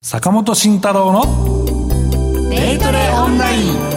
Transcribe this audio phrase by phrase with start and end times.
[0.00, 1.22] 坂本慎太郎の
[2.50, 3.87] デイトレオンライン。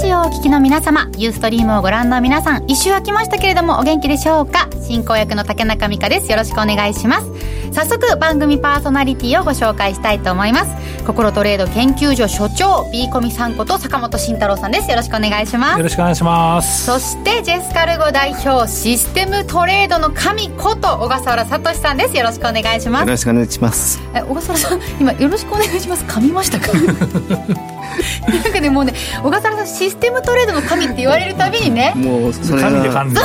[0.00, 4.68] ジオをお聞きの皆様ユーストリームをご覧の皆さん一周空きましたけれどもお元気でしょうか？
[4.86, 6.30] 進行役の竹中美香です。
[6.30, 7.30] よろしくお願いします。
[7.72, 11.04] 早速番組パーソナリティをご紹介したいと思います。
[11.06, 14.90] 心トレード研究所所長 B コミさんこと坂本慎太郎さんです。
[14.90, 15.76] よろしくお願いします。
[15.78, 16.86] よろしくお願いします。
[16.86, 22.16] そしてジェスカルゴ代表システムトレードの神こと小笠原聡さんです。
[22.16, 23.02] よろしくお願いします。
[23.06, 24.00] よろしくお願いします。
[24.14, 26.04] え小笠原さん今よろしくお願いします。
[26.04, 26.68] 噛みましたか？
[28.28, 33.22] なんかねもうね小笠原さんシステムトレードの神って言われるたびにねもうそれ神で感じる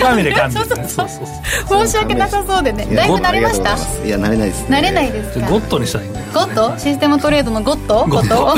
[0.00, 0.32] 神で。
[0.32, 0.76] 感じるそう。
[0.88, 1.08] そう
[1.68, 2.86] そう申し訳なさそうでね。
[2.94, 3.76] だいぶ慣れました？
[4.04, 5.46] いや慣れないです、ね、慣れないですか？
[5.48, 8.54] ゴッドにしたらいいんだよゴッドシステムトレードのゴッドゴッド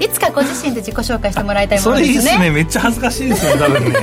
[0.00, 2.50] いつかご自身で自己紹介してもらいたいもそれいいですねすね。
[2.50, 3.98] めっちゃ恥ずかしいですよ多分ね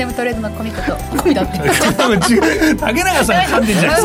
[0.00, 0.96] テムトレードのコミこと。
[1.22, 4.00] コミだって竹中さんが噛んでんじゃない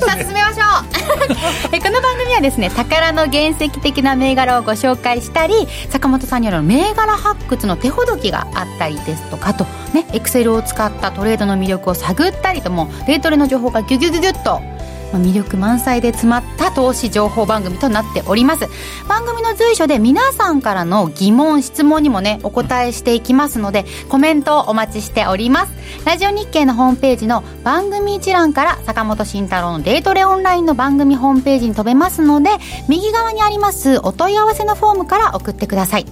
[0.00, 14.73] さあ進めましょうえこの番組はですね宝の原石的な銘柄をご紹介したり坂本さんによる銘柄発掘の手ほどきがあったりですとかあとねエクセルを使ったトレードの魅力を探ったりともデイトレの情報がギュギュギュギュッとまあ
[15.18, 18.68] 魅力満載で詰まった投資情報番組となっております。
[19.08, 25.72] 番組の随所で皆さんからの疑問質問にもねお答えしていきますのでコメントをお待ちしております。
[26.04, 32.50] ラジオ日経のホームページの番組一覧から坂本慎太郎のデイトレオンラインの番組ホームページに飛べますので
[32.88, 36.06] 右側にありますお問い合わせのフォームから送ってください。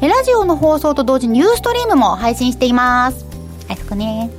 [0.00, 3.26] ラジオの放送と同時にユーストリームも配信しています。
[3.68, 4.30] あそこね。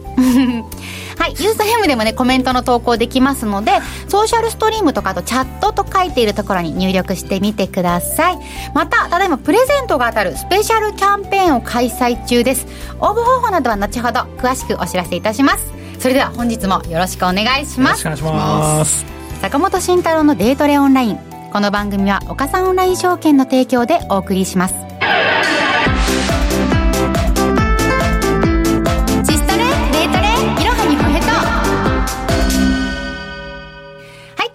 [1.20, 3.74] はい、ユーストリームでもね、コメントの投稿できますので、
[4.08, 8.40] ソーシャルストリームとかあとチャットと書いているところに入力してみてください。
[8.74, 12.66] また、ただいまプレゼントが当たるスペシャルキャンペーンを開催中です。
[13.02, 15.74] 応募方法などは後ほど詳しくお知らせいたします。
[16.00, 18.28] それでは本日もよろしくお願いしますよろしく。
[18.28, 18.46] お願いし
[18.80, 19.06] ます
[19.42, 21.20] 坂本慎太郎のデートレオンライン。
[21.52, 24.89] この番組は岡三オンライン証券の提供でお送りします。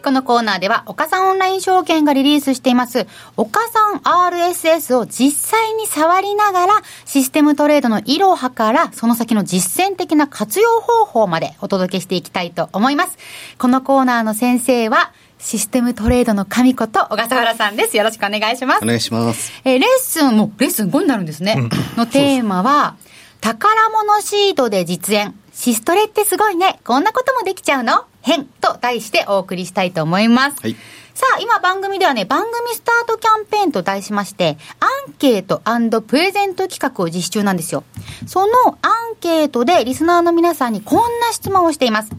[0.04, 3.06] このコーナーでは、岡さんオンライン証券がリリースしています、
[3.38, 6.74] 岡さん RSS を実際に触りながら、
[7.06, 13.16] システムトレードのいろはから、その先の実践的な活用方法までお届けしていきたいと思います。
[13.56, 17.96] このコーナーの先生は、システムトレードの神こと小笠原さんです。
[17.96, 18.86] よろしくお願いしますお。
[18.86, 21.56] 願いしますえーレッスンも、レッスン5になるんですね。
[21.96, 22.96] のテーマは、
[23.40, 25.34] 宝物シートで実演。
[25.54, 26.78] シストレってすごいね。
[26.84, 30.56] こんなこともできちゃうの編と題してお送りしたいと思います。
[30.60, 30.76] はい
[31.14, 35.62] さあ、今番組ではね、番組スタートキャンペーンと題しまして、アンケート
[36.00, 37.84] プレゼント企画を実施中なんですよ。
[38.26, 42.10] そのアンケートでリスナーの皆さんにこんな質問をしています。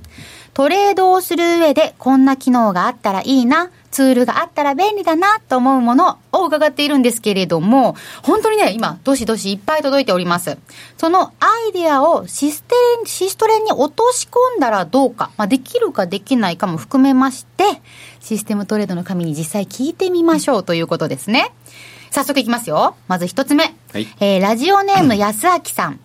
[0.54, 10.58] トレードをする上でこんな機能があったらいいな、ツールがあったら便利だなと思うものを伺っているんですけれども、本当にね、今、どしどしいっぱい届いております。
[10.98, 12.76] そのアイデアをシステ
[13.06, 17.64] シストレに落とし込んだらどうか、まあ、できるかできないかも含めまして、
[18.20, 21.54] システムトレードの神に実際聞いてみましょうということですね。
[22.12, 22.98] 早速いきますよ。
[23.08, 23.74] まず一つ目。
[23.94, 26.02] はいえーラジオネーム 安明さん。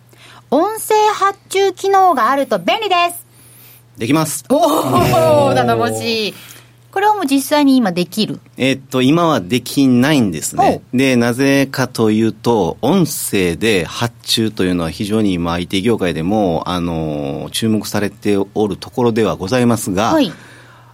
[0.53, 3.27] 音声発注機能があると便利です。
[3.99, 4.57] できますお
[5.51, 6.35] お頼もしい。
[6.93, 8.41] これはもう実際に今できる？
[8.57, 10.83] えーっと今はできないんですね。
[10.93, 20.33] でなぜかというと音声で発注というのは非常に今 IT 業界でもあの注目されておるところではございますが、はい。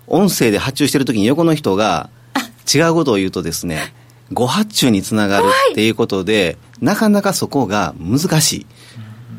[0.06, 2.10] 音声で発注してる時に横の人が
[2.72, 3.92] 違うことを言うとですね
[4.32, 8.66] 誤発注につながるっていうことで、なかなかそこが難しい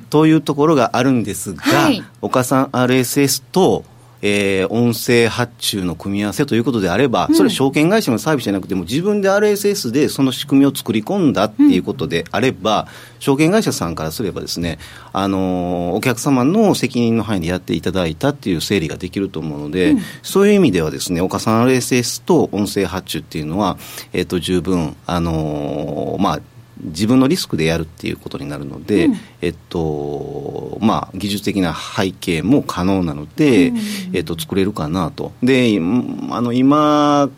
[0.09, 2.03] というところがあるんですが、はい。
[2.22, 3.84] 岡さん RSS と、
[4.22, 12.88] えー音声発注の組み合わせということであれば、それ証券会社のサービスじゃなくても自分で RSS でその仕組みを作り込んだっていうことであれば、
[13.19, 14.79] 証券会社さんからすればですね、
[15.13, 23.77] あのーお客様の責任の範囲でやっていただいたっていう整理ができると思うので、そういう意味ではですね、岡さん RSS と音声発注っていうのは、
[24.13, 26.39] えっ、と、十分、あのーまあ、
[26.83, 29.09] 自分のリスクでやるっていうことになるので、
[29.41, 33.74] えっと、まあ、技術的な背景も可能なので、
[34.13, 35.31] えっと、作れるかなと。
[35.41, 37.29] で、うんあの、今、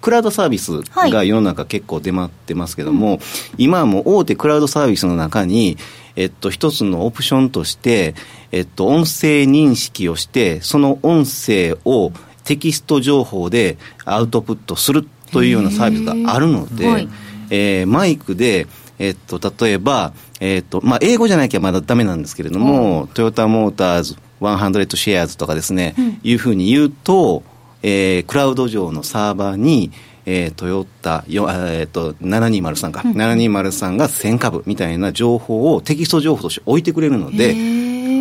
[0.00, 1.10] クラウドサービスはい。
[1.10, 3.20] が世の中結構出回ってますけども、
[3.56, 5.76] 今はもう大手クラウドサービスの中に、
[6.16, 8.14] えっと、一つのオプションとして、
[8.52, 12.12] えっと、音声認識をして、その音声を
[12.44, 17.08] テキスト情報でアウトプットするというようなサービスがあるので、
[17.50, 18.66] えーマイクで、
[18.98, 27.42] えっと、例えば、えっと、まあ、英語じゃなきゃまだダメなんですけれども、トヨタモーターズ100シェアーズとかですね、いうふうに言うと、
[27.82, 29.92] えー、クラウド上のサーバーに、
[30.26, 37.54] えー、トヨタ、よえー、と7203か、うん、7203が1000株みたいな情報をテキスト情報として置いてくれるので、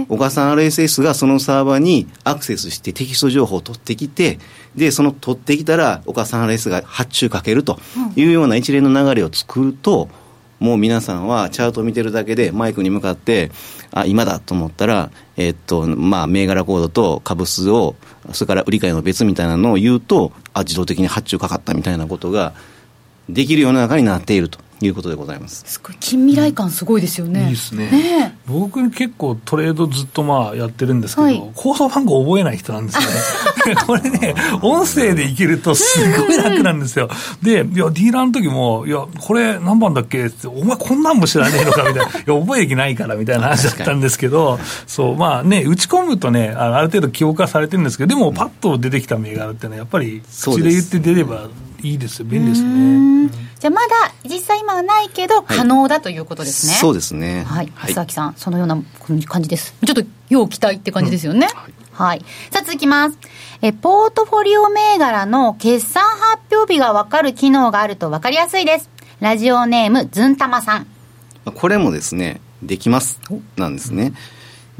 [0.10, 4.40] 岡さん RSS がそのサーバーにアクセスしてテキスト情報を取ってきて、
[4.76, 7.80] で、その取ってきたら、岡さん RSS が発注かけると
[8.16, 10.10] いうような一連の流れを作ると、
[10.60, 13.52] もう皆さんはチャートを見てるだけでマイクに向かって、
[13.92, 17.96] あ、今だと思ったら、えっと、まあ、銘柄コードと株数を、
[18.34, 22.54] それから売り買いの別みたいなのを言うと、あ、自動的に発注かかったみたいなことが
[23.30, 24.60] できる世の中になっていると。
[24.82, 25.64] いうことでございます。
[25.66, 27.90] すごい近未来感すごいですよね、いいですね。
[27.90, 33.76] ね僕結構トレードずっとまあやってるんですけど、はい、番号覚えない人なんですよね。
[33.88, 37.10] これね音声でいけるとすごい楽なんですよ。
[37.42, 42.12] でいやディーラーの時もいやこれ何番だっけってお前こんなんも知らねえのかみたいな。
[42.34, 51.48] いや覚えてないからみたいな話だったんですけどそうまあね打ち込むとねある程度記憶化されてるんですけどでもパッと出てきた銘柄っていうのはやっぱり口で言って出れば
[51.82, 52.26] いいですよ。
[52.26, 58.82] 便利ですねじゃあまだ実際今はないけど可能だということですね、そうですねはい、はい、須さんそのような
[59.28, 62.20] 感じですちょっと要期待って感じですよね、うん、はいはい。
[62.52, 63.18] さあ続きます。
[63.64, 68.90] え、ポートフォリオ銘柄の決算発表日がわかる機能があるとわかりやすいです。
[69.20, 70.88] ラジオネーム、ずんたまさん。
[71.56, 73.20] これもですね、できます。
[73.56, 74.14] なんですね。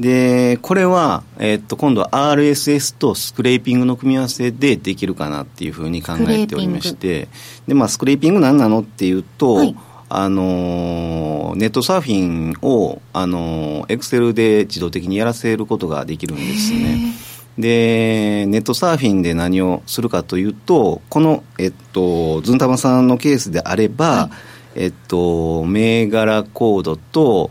[0.00, 7.28] で、これは、えっと、今度は RSS とスクレーピングの組み合わせでできるかなっていうふうに考えておりまして、
[7.66, 9.76] で、まあ、スクレーピング何なのっていうと、はい、
[10.08, 17.14] あのネットサーフィンを、あのエクセルで自動的にやらせることができるんですね。
[17.58, 24.30] で、ネットサーフィンで何をするかというと、この、えっと、ズンタマさんのケースであれば、は
[24.76, 27.50] い、えっと、銘柄コードと、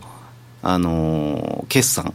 [0.62, 2.13] あの決算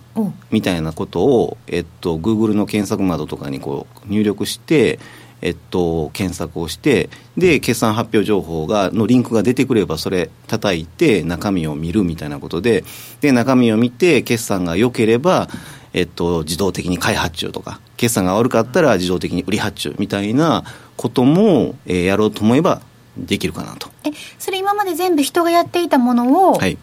[0.50, 4.98] みたいなことを、えっと、Google の検索窓とかにこう入力して、
[5.40, 12.84] えっと、検索をしてで決算発表情報がのリンクが出てくればそれ叩いて中身を見るみたいなことで
[13.20, 15.48] で中身を見て決算が良ければ、
[15.92, 20.64] えっと、自動的に買い発注とか決算が悪かったら自動的に売り発注みたいな
[20.96, 22.82] ことも、えー、やろうと思えば
[23.16, 23.90] できるかなと。
[24.04, 26.78] えそれ今まで全部人がやっていたものを、はい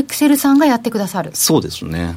[0.00, 1.30] エクセルさんがやってくださる。
[1.34, 2.16] そうですね。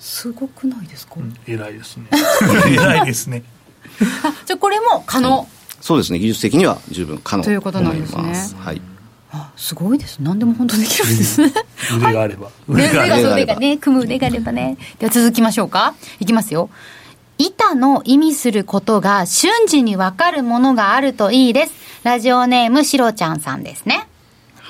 [0.00, 2.06] すごくないですか、うん、偉いですね。
[2.70, 3.44] 偉いですね。
[4.24, 5.48] あじゃあこれも可能、
[5.80, 6.18] そうですね。
[6.18, 8.56] 技術的には十分可能ということなんですね。
[8.58, 8.82] はい。
[9.30, 11.52] あすごいです何でも本当できるんですね、
[11.98, 14.76] 腕があれば、腕が腕がね組む腕があればね。
[14.98, 15.94] では続きましょうか。
[16.18, 16.70] いきますよ。
[17.36, 21.72] 板の意味することが瞬時に分かるものがあるといいです。
[22.02, 24.07] ラジオネームしろちゃんさんですね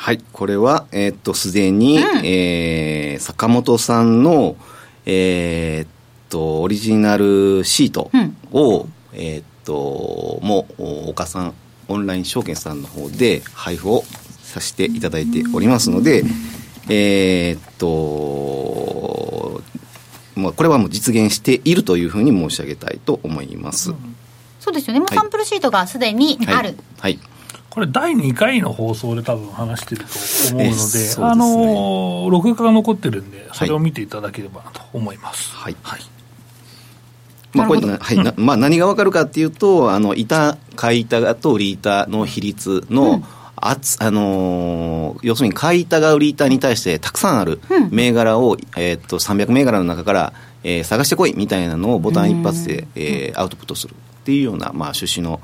[0.00, 4.56] はい、これは、えー、っと、すでに、うん、えー、坂本さんの、
[5.04, 5.88] えー、っ
[6.30, 8.08] と、オリジナルシート
[8.52, 11.54] を、うん、えー、っと、もう、岡さん、
[11.88, 14.04] オンライン証券さんの方で配布を
[14.40, 16.22] させていただいておりますので、
[16.88, 19.60] えー、っと、
[20.36, 23.90] もうこれはもう実現しているというふうに申し上げたいと思います。
[23.90, 24.16] うん、
[24.60, 25.00] そうですよね。
[25.00, 26.78] もうサンプルシートがすでにある。
[26.98, 27.27] はい、はい
[27.70, 35.54] これ第2回の放送で多分話してると思うので、でね、あの録画が残ってるんで、それを見ていただければなと思います。
[35.54, 35.76] はい。
[35.82, 36.00] はい、
[37.52, 43.24] まあ、これ、はい、まあ、何がわかるかっていうと、あの、板、買い板と売り板の比率の、うん。
[43.60, 47.60] あつあのー、要するに買い板が売り板に対してたくさんある
[47.90, 50.32] 銘柄を、うん、えー、っと300銘柄の中から、
[50.62, 55.40] えー、探してこいみたいなのをボタン一発で、えー、アウトプットするっていうような、まあ、趣旨の、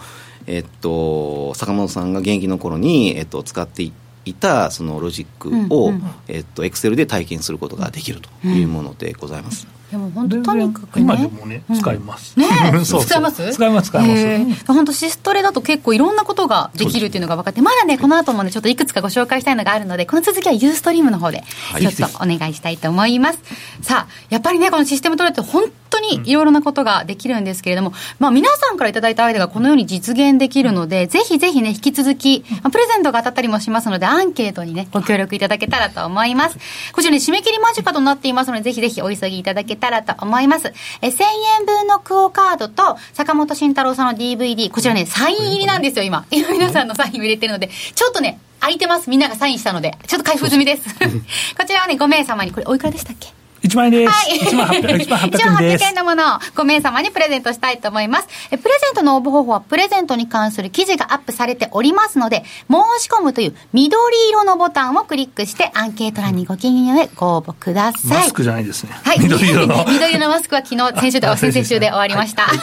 [0.47, 3.93] えっと、坂本さんが現役の頃に、えっと、使ってい
[4.35, 9.67] たそのロジックを、うんうん、えっと、エクセルで体験することができるというものでございます。
[9.67, 12.37] うんでも本当とにかく、ね、今でもね、使います。
[12.37, 12.47] ね
[12.83, 13.53] 使います？
[13.53, 14.65] 使います、使います。
[14.67, 21.45] 本当シストレだと結構いろんなことができるっていうのが分かって、まだね、この後もね、ちょっといくつかご紹介したいのがあるので、この続きはユーストリームの方で、
[21.79, 23.39] ちょっとお願いしたいと思います。
[23.83, 36.59] さあ、やっぱりね、このシステムトレードって本当にいろいろなことができるんですけれども、まあ皆さんからいただいたアイデアがこのように実現できるので、ぜひぜひね、引き続き、まあ、プレゼントが当たったりもしますので、アンケートにね、ご協力いただけたらと思います。
[36.93, 40.73] こちらね、締め切り間近となっていますので、ぜひぜひお急ぎいただけたらと思います。。
[41.03, 41.23] え、1000
[41.61, 46.27] 円分のクオカードと、坂本慎太郎さんの DVD、こちらね、サイン入りなんですよ、今。
[46.31, 49.11] 今皆さんのサインを入れてるので、ちょっとね、空いてます。
[49.11, 50.83] みんながサインしたので、ちょっと開封済みです。
[51.57, 53.29] こちらはね、5名様に、これおいくらでしたっけ？
[53.65, 54.13] 1万円です。
[54.13, 54.39] はい。
[54.39, 55.19] 1万 800, 1万
[55.57, 58.29] 800円円のものを5名様にプレゼントしたいと思います。
[58.51, 63.97] えプレゼントの応募方法はプレゼントに関する記事がアップされておりますので、申し込むという緑
[64.29, 68.09] 色のボタンをクリックしてアンケート欄にご記入へご応募ください。
[68.09, 68.93] マスクじゃないですね。
[68.93, 69.21] はい。
[69.21, 69.85] 緑色の。
[69.89, 72.47] 緑色のマスクは昨日、先週で、先々週で終わりました。
[72.47, 72.55] さ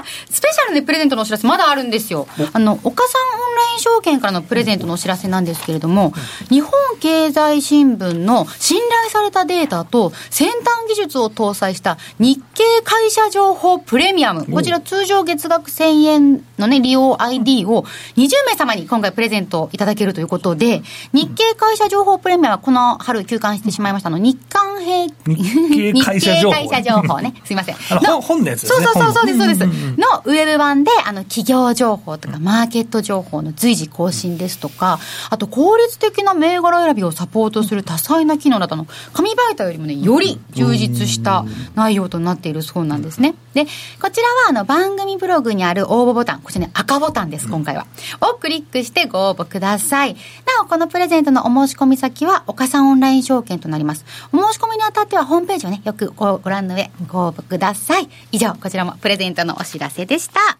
[0.00, 2.28] あ、スペシャルでプレゼントのお知らせまだあるんですよ。
[2.52, 6.12] あの、岡さんオンライン証券からのプレゼントのお知らせなんですけれども、
[6.50, 14.46] 日本経済新聞の信頼されたデータと先端技術を搭載した日経会社情報プレミアム。
[14.46, 17.84] こちら通常月額1000円のね、利用 ID を
[18.16, 26.54] 20名様に今回プレゼントいただけるということで、日経会社情報プレミアムはこの春休館してしまいましたの、日韓平、日経会社情報。
[26.54, 27.34] 会社情報ね。
[27.44, 27.76] すいません。
[28.02, 28.86] の本のやつですね。
[28.86, 29.60] そうそうそうです、そうです。
[29.64, 34.98] のウェブ版で、あの、企業情報とかマーケット情報の随時更新ですとか、
[35.30, 41.44] あと効率的な銘柄選びをサポートする多彩な機能などの、紙媒体よりもね、より充実した
[41.74, 43.34] 内容となっているそうなんですね。
[43.54, 43.66] で、
[44.00, 47.86] こちらはあの番組ブログにある応募ボタン、こちらね、赤ボタンです、今回は。
[48.20, 50.14] をクリックしてご応募ください。
[50.14, 54.04] なお、このプレゼントのお申し込み先は、岡さんオンライン証券となります。
[54.32, 58.08] お申し込みにあたっては、ホームページをね、よくご覧の上、ご応募ください。
[58.32, 60.58] 以上、こちらもプレゼントのお知らせでした。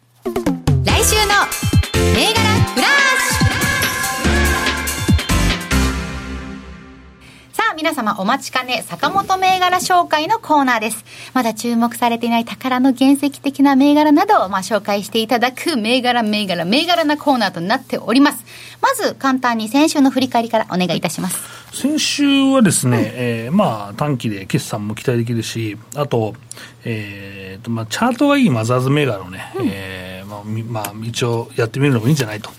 [0.85, 2.41] 来週の銘柄
[2.75, 11.05] フラッシュ皆様お待ちかね、坂本銘柄紹介のコーナーです。
[11.35, 18.45] まだ注目されていない宝の原石的な銘柄などを、まあ、紹介していただく銘柄、銘柄、銘柄なコーナーとなっております。
[18.81, 21.64] まず、簡単に先週の振り返りからお願いいたします。
[21.75, 26.35] 先週はですね、うん、えー、まあ、短期で決算も期待できるし、あと、
[26.85, 32.51] えーとまあ、チャートがいいマザーズ銘柄をね、うん、えー、まあ、まあ、一応やってみるのもいいんじゃないと。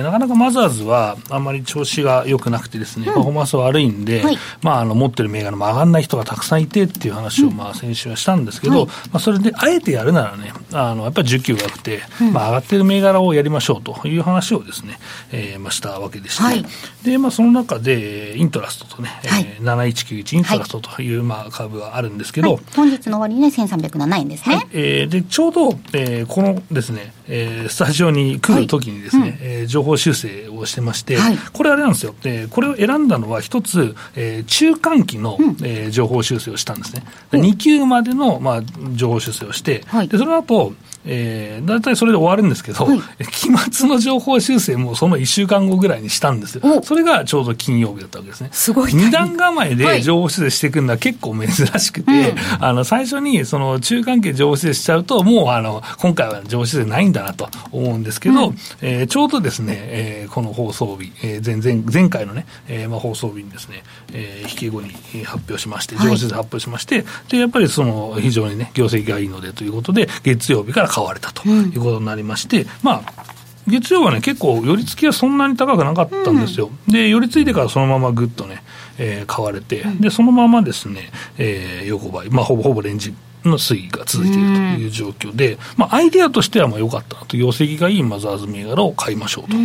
[0.00, 12.00] なかなかマザーズはあんまり調子が良くなくてですね、うん、パフォーマンス悪いんで、はい、まあ、あの持ってる銘柄も上がらない人がたくさんいてっていう話を、まあ、先週はしたんですけど、はい、まあ、それであえてやるならね、あのやっぱり需給が良くて、
[12.32, 14.98] まあ、上がってる銘柄をやりましょうという話をですね、
[15.32, 16.64] えーまあ、したわけでして、はい、
[17.04, 29.30] でまあ、その中でイントラストとね、はい、えー、7191イントラストという、まあ、株があるんですけど、本日の終わりにね1307円ですね、はい、えー、でちょうど、えー、このですね、えー、スタジオに来るときにですね、はい。
[29.30, 37.04] うん、えー、情報修正をしてまして、はい、これあれなんですよ、えー、これを選んだのは一つ、えー、中間期の、うん、えー、情報修正をしたんですね。
[37.32, 38.62] 2級までの、まあ、
[38.94, 40.72] 情報修正をして、はい、でその後
[41.04, 46.82] えー、大体それで終わるんですけど、はい、期末の情報修正もその1週間後ぐらいにしたんですよ。
[46.82, 48.50] それがちょうど金曜日だったわけですね。
[48.52, 48.94] すごい。
[48.94, 63.82] 二段構えで情報修正していくのは結構珍しくて、はい、あの、最初にその中間期情報修正しちゃうと、もうあの、今回は情報修正ないんだなと思うんですけど、うん、えー、ちょうどですね、えー、この放送日、えー、前前前回のね、えーまあ、放送日にですね、
[64.12, 64.92] えー、引け後に
[65.24, 73.24] 発表しまして、情報修正発表しまして、はい、で、やっぱりその非常にね、業績がいいのでということで、月曜日から買われたということになりまして、うん、まあ、
[73.66, 76.70] 月曜はね、結構、寄り付きはそんなに高くなかったんですよ。
[76.86, 78.62] うん、で、寄り付いてからそのままぐっとね、
[78.98, 89.56] えー、買われて、で、そのままですね、えー、横ばい、まあ、ほぼほぼレンジの推移が続いているという状況で、まあ、アイデアとしてはまあ良かったなと、業績がいいマザーズ銘柄を買いましょうと。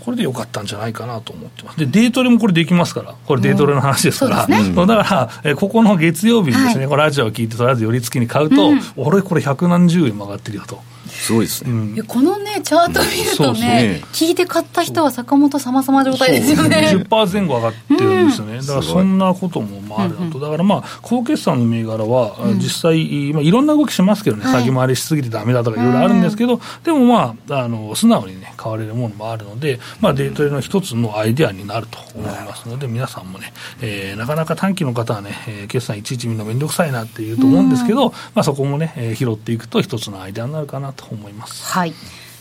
[0.00, 1.78] これでよかったんじゃないかなと思ってます。
[1.78, 10.80] で、デートレもこれできますから、これデートレの話ですから、ね、だから、えここの月曜日にですね、はい、ラジオを聞いて、とりあえず寄り付きに買うと、うん、俺、これ百何十円も上がってるよと。
[11.08, 16.90] すごいですね、うん、このねチャート見るとね,、聞いて買った人は坂本様様状態ですよね。
[17.08, 41.64] 10%前後上がってるんですよね、だからそんなこともまああるのと、だからまあ高決算の銘柄は実際、まあ、いろんな動きしますけどね、先回りしすぎてだめだとかいろいろあるんですけど、でもまああの素直にね買われるものもあるので、まあ、デートレの一つのアイデアになると思いますので、皆さんもね、えー、なかなか短期の方はね、えー、決算いちいち見るのめんどくさいなっていうと思うんですけど、まあ、そこもね、えー、拾っていくと一つのアイデアになるかなと思います。
[41.72, 41.94] はい。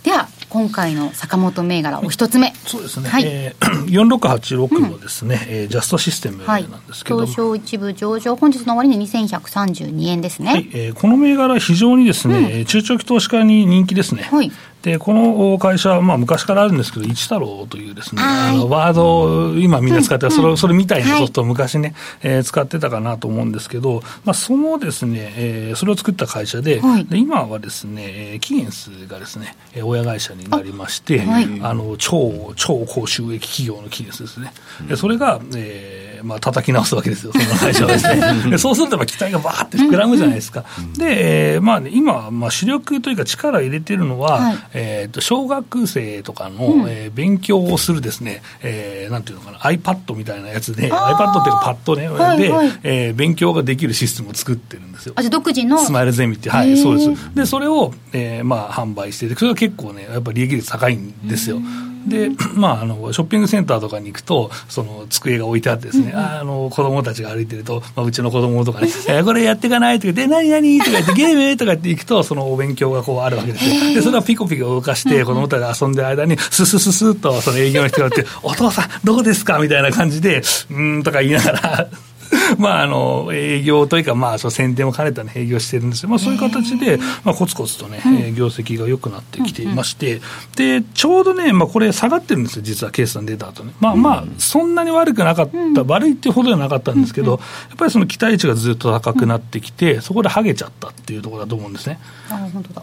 [0.04, 3.24] では今回の坂本銘柄お一つ目、そうですね、はい。
[3.26, 10.70] えー、 4686のですね、うん、えー、ジャストシステムなんですけど、はい、東証一部上場本日の終わりに2132円ですね、はい。
[10.74, 14.50] えー、この銘柄非常にですね、うん、中長期投資家に人気ですね、はい、
[14.88, 31.22] で、この会社は、まあ、昔からあるんですけど、一太郎というですね、あのワード、今みんな使ってそれ、それみたいなソフトを昔ね、えー、使ってたかなと思うんですけど、まあ、そのですね、えー、それを作った会社で、はい、で今はですね、キゲンスがですね、親会社になりまして、
[31.62, 34.54] あ,、の超、超高収益企業のキゲンスですね。
[34.88, 38.22] でそれが、えーえー、まあ叩き直すわけですよ、その会社はですね。
[38.50, 40.66] でそうすると、期待がばーって膨らむじゃないですか。
[40.98, 55.14] で、えー、まあ、ね、今、まあ、主力というか力を入れてるのは、はい、えっ、ー、と、小学生とかの、うん、えー、勉強をするですね、えー、なんていうのかな、iPad みたいなやつで、iPad っていうかパッドね、で、はいはい、えー、勉強ができるシステムを作ってるんですよ。
[55.16, 57.36] あ、じゃ独自のスマイルゼミって、はい、そうです。
[57.36, 61.60] で、それを、えー、まあ、販売してて、それは結構ね、やっぱり利益率高いんですよ。
[62.08, 73.94] で、 まあ、あの、ショッピングセンターとかに行くと、その、机が置いてあってですね、うん、あの、子供たちが歩いてると、まあ、うちの子供とかね、 えー、これやっていかないとか言って、何何とか言って、ゲームとかって行くと、そのお勉強がこうあるわけですよ。
[73.96, 79.60] で、それはピコピコ動かして、子供たちが遊んでる間に、ススススッと、その営業の人がって、お父さん、どうですか？
[79.60, 81.88] みたいな感じで、うんとか言いながら、
[82.58, 86.10] まあ、あの、営業というか、まあ、その宣伝を兼ねた、ね、営業してるんですよ。
[86.10, 90.22] まあ、そういう形で、まあ、コツコツとね、うん、業績が良くなってきていまして、
[90.56, 93.74] で、ちょうどね、まあ、これ下がってるんですよ、実は決算出た後ね。
[93.80, 97.38] まあまあ、そんなに悪くなかった、悪いっていうほどではなかったんですけど、や
[97.76, 102.00] っぱりその期待値がずっと高くなってきて、そこでハゲちゃったっていうところだと思うんですね。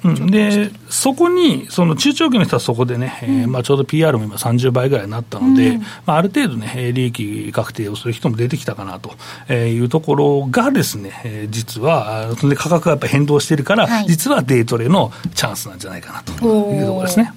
[0.05, 9.13] うん、で、そこに、その中長期の人はそこでね、えー、まあ、ちょうど PR も今30倍ぐらいになったので、まあ、ある程度ね、利益確定をする人も出てきたかなと
[9.53, 17.33] いうところがですね、えー、実は、価格がやっぱ変動してるから、はい、実はデイトレのチャンスなんじゃないかなというところですね。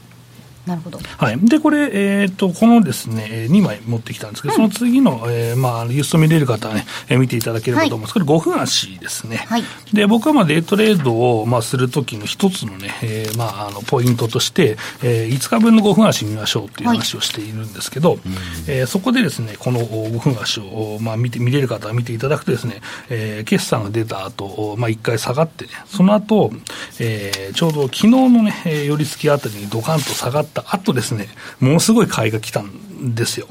[0.67, 0.99] なるほど。
[1.17, 1.39] はい。
[1.39, 9.37] で、これ、えっ、ー、と、このですね、2枚持ってきたんですけど、うん、その次の、えー、まあ、ユースト見れる方はね、えー、見ていただければと思うんですけど、はい、5分足ですね。
[9.47, 9.63] はい。
[9.93, 18.19] で、僕はまあ、デイトレードを、まあ、するときの一つのね、えー、まあ、あの、ポイントとして、えー、5日分の5分足見ましょうっていう話をしているんですけど、はい、
[18.67, 26.51] えー、そこでですね、この5分足を、まあ、見て、見れる方は見ていただくとですね、えー、決算が出た後、まあ、1回下がってね、その後、
[26.99, 33.47] えー、ちょうど昨日のね、寄り付きあたりにドカンと下がった後ですね、ものすごい買いが来たんですよ。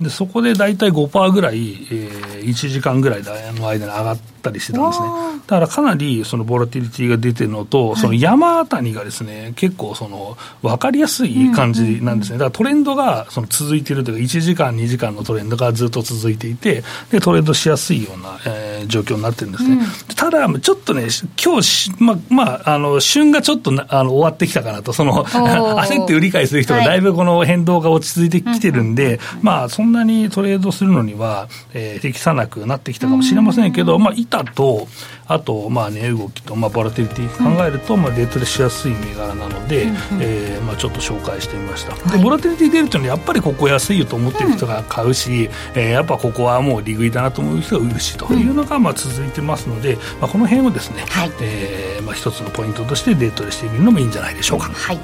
[0.00, 5.08] でそこで大体5%ぐらい、えー、1時間ぐらいの間に上がったりしてたんですね。
[5.46, 12.38] だからかなりそのボラティリティが出てるのと、はい、その山あたりがですね、結構その分かりやすい感じなんですね。
[12.38, 19.76] だからトレンドがその続いているというか、1時間、2時間のトレンドがずっと続いていて、でトレードしやすいような、えー、状況になってるんですね。
[19.76, 21.06] うん、ただ、ちょっとね、
[21.42, 34.88] 今日ま、まあ、あの、旬がちょっとあの終わってきたかなと、その、 焦って売り買いする人がだいぶこの変動が落ち着いてきてるんで、まあ、そんなにトレードするのには、えー、適さなくなってきたかもしれませんけど、まあ、板と、
[35.28, 39.86] あと、まあ値、動きと、まあ、ボラティリティ考えると、まあ、デートレしやすい銘柄なので、う
[40.20, 45.30] えー、まあ、ちょっと紹介してみました、でボラティリティ出るというのはやっぱりここ安いよと思ってる人が買うし、
[45.74, 54.66] うん、えー、やっぱここはもう利食いだなと思う人が売るしというのが、まあ、続いてますので、まあ、この辺をですね、はい、えー、まあ、一つのポイントとしてデートレしてみるのもいいんじゃないでしょうか。
[54.66, 54.98] はい。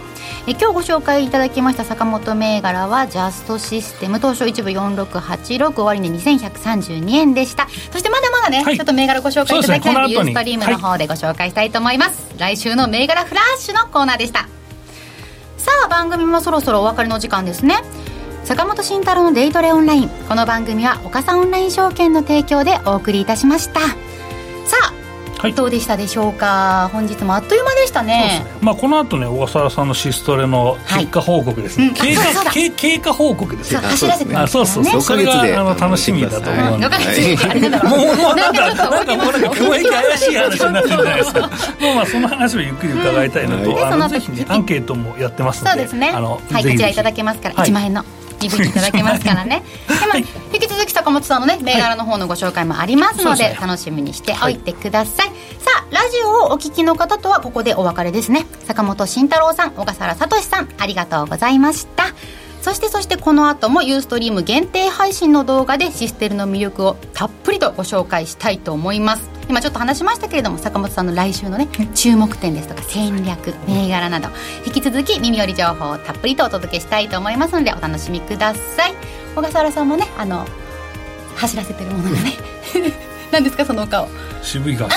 [0.46, 7.68] え今日ご紹介いただきました坂本銘柄はジャストシステム東証一部4686終値2132円でした。
[7.92, 14.48] そしてまだまだね、はい、ちょっと銘柄ご紹介いただきたいユーストリームの方でご紹介したいと思います、はい、来週の銘柄フラッシュのコーナーでした。
[15.56, 17.76] さあ番組もそろそろお別れの時間ですね。
[18.44, 20.08] 坂本慎太郎のデイトレオンライン。
[20.28, 23.80] この番組は岡さんオンライン証券の提供でお送りいたしました。
[23.80, 23.86] さ
[24.82, 25.01] あ
[25.42, 26.88] はい、どうでしたでしょうか？
[26.92, 33.80] 本日もあっという間でしたね、ね、まあ、この後ね小笠原さんのシストレの結果報告ですね、はいうん、経過経経過報告ですよ。
[33.80, 41.40] 走らせてあそうそうそう、それがあの楽しみだと思うんで、はい、もうもうなんかなんかもうなんか公益怪しい話になってるじゃないですか。
[41.82, 45.70] もうまあその話をゆっくり伺いたいのと、うん、あのぜひねアンケートもやってますので。
[45.70, 46.12] そうですね。
[46.14, 48.04] あの、はい、こちらいただけますから、1万円の
[48.48, 49.62] 見ていただけますからね。
[49.88, 58.46] で、まあ、引き続き坂本さんのね銘柄の方のご紹介もありますので、はい、楽しみにしておいてください、はい、さあラジオをお聞きの方とはここでお別れですね。
[58.64, 62.04] 坂本慎太郎さん小笠原聡さんありがとうございました。
[62.62, 74.30] そしてそしてこの後もユーストリーム限定配信の動画でシステルの魅力をたっぷりとご紹介したいと思います今ちょっと話しましたけれども坂本さんの来週のね注目点ですとか戦略銘柄など
[74.64, 78.94] 引き続き耳寄り情報をたっぷりとお届けしたいと思いますのでお楽しみください。
[79.36, 80.46] 小笠原さんもねあの
[81.36, 82.32] 走らせてるものがね
[83.30, 84.08] 何ですかそのお顔。
[84.42, 84.88] 渋い顔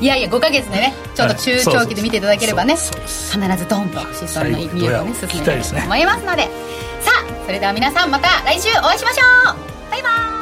[0.00, 2.90] いやいや5か月でねちょっと中長期で見ていただければね、必
[3.56, 9.90] ずドンとシステムの魅力をね進めたいと思いますので、さあそれでは皆さんまた来週お会いしましょう。
[9.92, 10.08] バイバ
[10.40, 10.41] イ